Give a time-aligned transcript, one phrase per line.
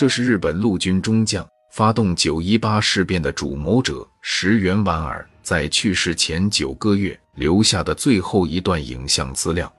[0.00, 9.70] 这是日本陆军中将发动九一八事变的主谋者石原莞尔在去世前九个月留下的最后一段影像资料。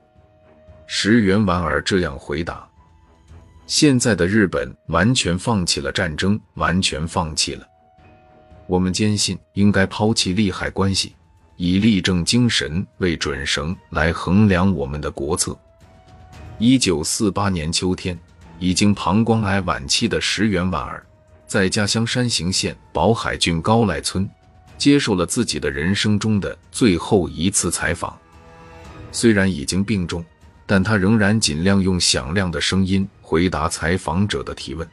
[0.86, 2.70] 石原莞尔这样回答
[3.66, 7.66] ：“现在的日本完全放弃了战争，完全放弃了。
[8.68, 11.16] 我们坚信应该抛弃利害关系，
[11.58, 15.58] 以立正精神为准绳来衡量我们的国策。”
[16.60, 18.16] 一九四八年秋天，
[18.62, 21.04] 已经膀胱癌晚期的石原莞尔，
[21.48, 24.30] 在家乡山形县宝海郡高濑村，
[24.78, 28.16] 接受了自己的人生中的最后一次采访。
[29.12, 30.24] 虽然已经病重，
[30.68, 34.88] 但他仍然尽量用响亮的声音回答采访者的提问。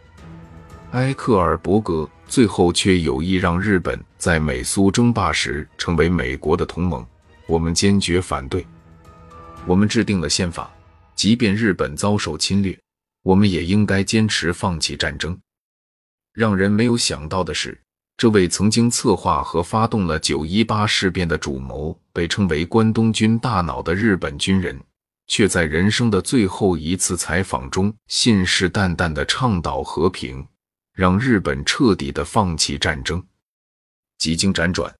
[0.93, 7.07] 埃克尔伯格最后却有意让日本在美苏争霸时成为美国的同盟，
[7.47, 8.67] 我们坚决反对。
[9.67, 10.71] 我们制定了宪法。
[11.15, 12.79] 即便日本遭受侵略，
[13.29, 15.39] 我们也应该坚持放弃战争。
[16.33, 17.79] 让人没有想到的是，
[18.17, 24.81] 这位曾经策划和发动了九一八事变的主谋，被称为关东军大脑的日本军人，
[25.27, 30.47] 却在人生的最后一次采访中信誓旦旦地倡导和平，
[30.95, 33.23] 让日本彻底的放弃战争。
[34.17, 34.91] 几经辗转，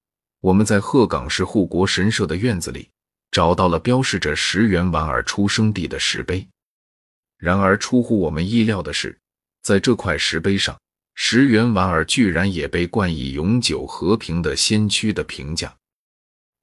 [0.43, 2.91] 我们在鹤岗市护国神社的院子里。
[3.31, 6.49] 找到了标示着石原莞尔出生地的石碑，
[7.39, 9.17] 然而出乎我们意料的是，
[9.63, 10.79] 在这块石碑上，
[11.15, 15.75] 石原莞尔居然也被冠以“永久和平的先驱”的评价。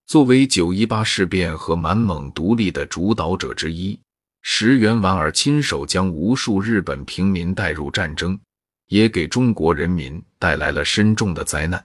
[0.06, 4.00] 作为九一八事变和满蒙独立的主导者之一，
[4.42, 8.39] 石原莞尔亲手将无数日本平民带入战争，
[8.88, 11.84] 也给中国人民带来了深重的灾难。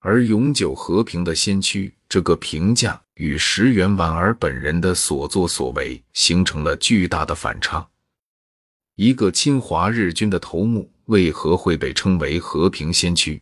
[0.00, 7.88] 而“永久和平的先驱”这个评价与石原莞尔本人的所作所为形成了巨大的反差。
[8.96, 13.40] 一个侵华日军的头目为何会被称为和平先驱？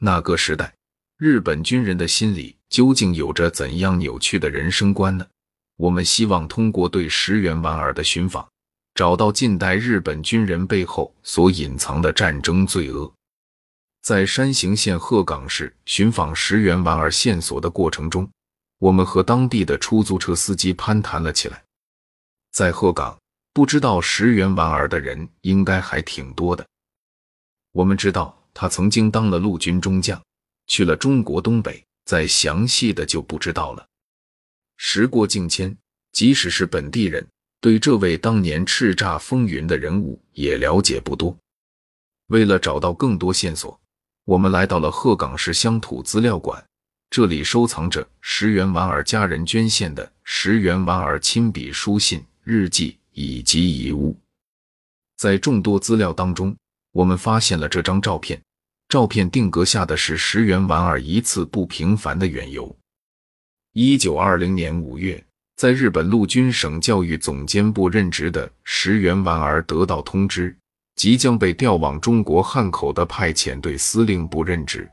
[0.00, 0.74] 那个时代，
[1.16, 5.24] 日本军人的心里究竟有着怎样扭曲的人生观呢？
[5.76, 8.44] 我们希望通过对石原莞尔的寻访，
[8.96, 13.14] 找到近代日本军人背后所隐藏的战争罪恶。
[14.08, 18.26] 在山形县鹤岗市寻访石原莞尔线索的过程中，
[18.78, 21.62] 我们和当地的出租车司机攀谈了起来。
[22.50, 23.18] 在鹤岗，
[23.52, 26.66] 不知道石原莞尔的人应该还挺多的。
[27.72, 30.18] 我们知道他曾经当了陆军中将，
[30.68, 33.86] 去了中国东北，再详细的就不知道了。
[34.78, 35.76] 时过境迁，
[36.12, 37.28] 即使是本地人，
[37.60, 41.36] 对这位当年叱咤风云的人物也了解不多。
[42.28, 43.77] 为了找到更多线索。
[44.28, 46.62] 我们来到了鹤岗市乡土资料馆，
[47.08, 54.14] 这里收藏着石原莞尔家人捐献的石原莞尔亲笔书信、日记以及遗物。
[55.16, 56.54] 在众多资料当中，
[56.92, 58.38] 我们发现了这张照片。
[58.86, 62.76] 照片定格下的是石原莞尔一次不平凡的远游。
[63.72, 65.24] 一九二零年五月，
[65.56, 70.54] 在日本陆军省教育总监部任职的石原莞尔得到通知。
[70.98, 74.90] 即将被调往中国汉口的派遣队司令部任职。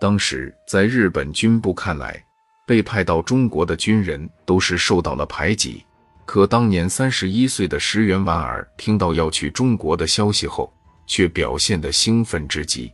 [0.00, 2.18] 当时在日本军部看来，
[2.66, 5.84] 被派到中国的军人都是受到了排挤。
[6.24, 10.72] 可当年三十一岁的石原莞尔听到要去中国的消息后，
[11.06, 12.90] 却表现得兴奋至极。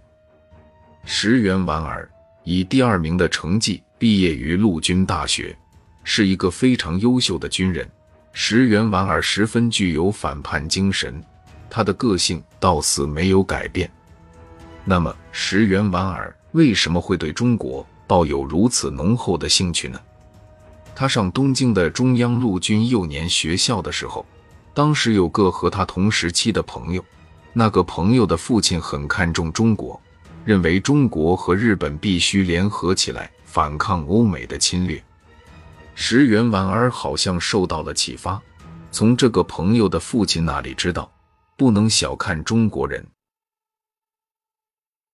[1.04, 2.10] 石原莞尔
[2.42, 5.56] 以第二名的成绩毕业于陆军大学，
[6.02, 7.88] 是一个非常优秀的军人。
[8.32, 11.22] 石原莞尔十分具有反叛精神。
[11.70, 13.90] 他的个性到死没有改变。
[14.84, 20.00] 那么，石原莞尔为什么会对中国抱有如此浓厚的兴趣呢？
[20.94, 24.26] 他上东京的中央陆军幼年学校的时候，
[24.74, 27.04] 当时有个和他同时期的朋友，
[27.52, 29.98] 那个朋友的父亲很看重中国，
[30.44, 35.02] 认为中国和日本必须联合起来反抗欧美的侵略。
[35.94, 38.40] 石原莞尔好像受到了启发，
[38.90, 41.10] 从这个朋友的父亲那里知道。
[41.60, 43.06] 不能小看中国人，